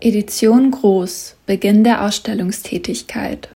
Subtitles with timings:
[0.00, 3.48] Edition Groß Beginn der Ausstellungstätigkeit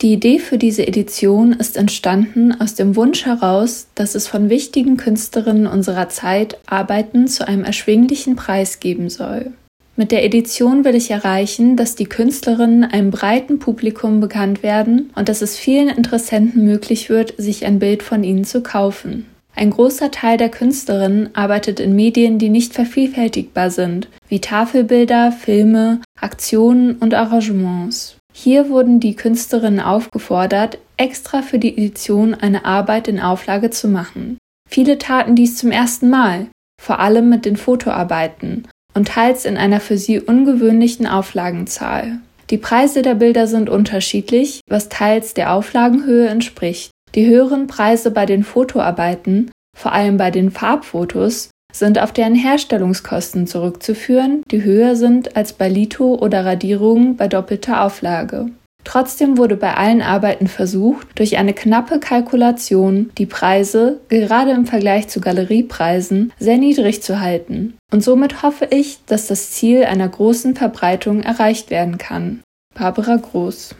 [0.00, 4.96] Die Idee für diese Edition ist entstanden aus dem Wunsch heraus, dass es von wichtigen
[4.96, 9.52] Künstlerinnen unserer Zeit Arbeiten zu einem erschwinglichen Preis geben soll.
[9.94, 15.28] Mit der Edition will ich erreichen, dass die Künstlerinnen einem breiten Publikum bekannt werden und
[15.28, 19.26] dass es vielen Interessenten möglich wird, sich ein Bild von ihnen zu kaufen.
[19.58, 26.00] Ein großer Teil der Künstlerinnen arbeitet in Medien, die nicht vervielfältigbar sind, wie Tafelbilder, Filme,
[26.20, 28.18] Aktionen und Arrangements.
[28.32, 34.38] Hier wurden die Künstlerinnen aufgefordert, extra für die Edition eine Arbeit in Auflage zu machen.
[34.70, 36.46] Viele taten dies zum ersten Mal,
[36.80, 42.20] vor allem mit den Fotoarbeiten und teils in einer für sie ungewöhnlichen Auflagenzahl.
[42.50, 46.92] Die Preise der Bilder sind unterschiedlich, was teils der Auflagenhöhe entspricht.
[47.14, 53.46] Die höheren Preise bei den Fotoarbeiten, vor allem bei den Farbfotos, sind auf deren Herstellungskosten
[53.46, 58.50] zurückzuführen, die höher sind als bei Litho oder Radierungen bei doppelter Auflage.
[58.84, 65.08] Trotzdem wurde bei allen Arbeiten versucht, durch eine knappe Kalkulation die Preise, gerade im Vergleich
[65.08, 67.76] zu Galeriepreisen, sehr niedrig zu halten.
[67.92, 72.40] Und somit hoffe ich, dass das Ziel einer großen Verbreitung erreicht werden kann.
[72.74, 73.74] Barbara Groß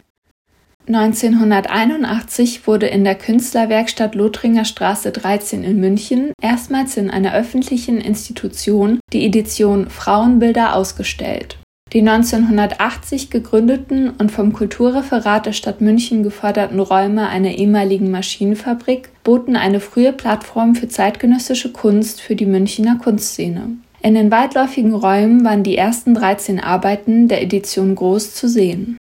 [0.89, 8.99] 1981 wurde in der Künstlerwerkstatt Lothringer Straße 13 in München erstmals in einer öffentlichen Institution
[9.13, 11.59] die Edition Frauenbilder ausgestellt.
[11.93, 19.55] Die 1980 gegründeten und vom Kulturreferat der Stadt München geförderten Räume einer ehemaligen Maschinenfabrik boten
[19.55, 23.77] eine frühe Plattform für zeitgenössische Kunst für die Münchner Kunstszene.
[24.01, 28.98] In den weitläufigen Räumen waren die ersten 13 Arbeiten der Edition Groß zu sehen.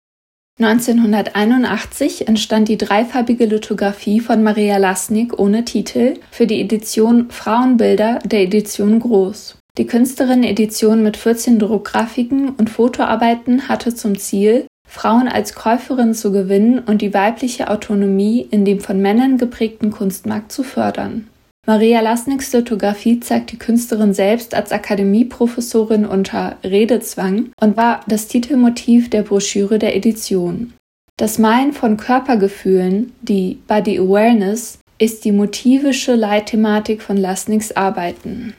[0.59, 8.41] 1981 entstand die dreifarbige Lithografie von Maria Lasnik ohne Titel für die Edition Frauenbilder der
[8.41, 9.59] Edition Groß.
[9.77, 16.79] Die Künstlerin-Edition mit 14 Druckgrafiken und Fotoarbeiten hatte zum Ziel, Frauen als Käuferinnen zu gewinnen
[16.79, 21.29] und die weibliche Autonomie in dem von Männern geprägten Kunstmarkt zu fördern
[21.69, 29.11] Maria Lasniks Lithografie zeigt die Künstlerin selbst als Akademieprofessorin unter Redezwang und war das Titelmotiv
[29.11, 30.75] der Broschüre der Edition.
[31.17, 38.55] Das Malen von Körpergefühlen, die Body Awareness, ist die motivische Leitthematik von Lasniks Arbeiten.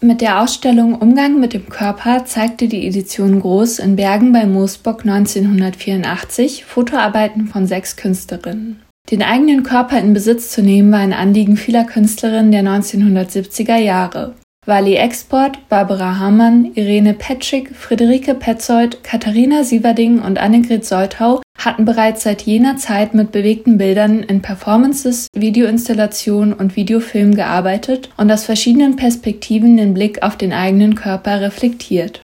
[0.00, 5.00] Mit der Ausstellung Umgang mit dem Körper zeigte die Edition Groß in Bergen bei Moosbock
[5.00, 8.82] 1984 Fotoarbeiten von sechs Künstlerinnen.
[9.10, 14.34] Den eigenen Körper in Besitz zu nehmen war ein Anliegen vieler Künstlerinnen der 1970er Jahre.
[14.66, 22.22] Wally Export, Barbara Hamann, Irene Petschig, Friederike Petzold, Katharina Sieverding und Annegret Soltau hatten bereits
[22.22, 28.96] seit jener Zeit mit bewegten Bildern in Performances, Videoinstallationen und Videofilmen gearbeitet und aus verschiedenen
[28.96, 32.22] Perspektiven den Blick auf den eigenen Körper reflektiert.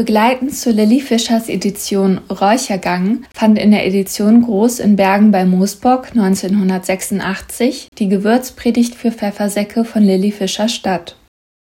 [0.00, 6.12] Begleitend zu Lilly Fischers Edition Räuchergang fand in der Edition Groß in Bergen bei Moosbock
[6.16, 11.16] 1986 die Gewürzpredigt für Pfeffersäcke von Lilly Fischer statt.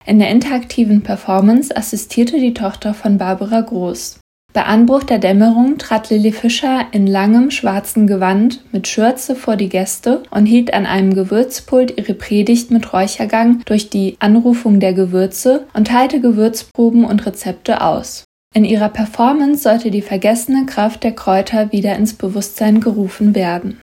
[0.05, 4.19] In der interaktiven Performance assistierte die Tochter von Barbara Groß.
[4.53, 9.69] Bei Anbruch der Dämmerung trat Lilly Fischer in langem schwarzen Gewand mit Schürze vor die
[9.69, 15.65] Gäste und hielt an einem Gewürzpult ihre Predigt mit Räuchergang durch die Anrufung der Gewürze
[15.73, 18.26] und teilte Gewürzproben und Rezepte aus.
[18.57, 23.79] In ihrer Performance sollte die vergessene Kraft der Kräuter wieder ins Bewusstsein gerufen werden